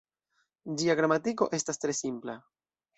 Ĝia 0.79 0.95
gramatiko 1.01 1.49
estas 1.59 1.83
tre 1.85 1.99
simpla. 2.03 2.41